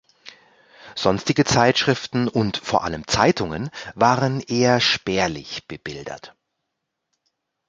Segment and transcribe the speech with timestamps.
[0.95, 6.33] Sonstige Zeitschriften und vor allem Zeitungen waren eher spärlich bebildert.